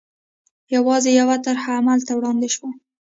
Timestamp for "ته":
2.07-2.13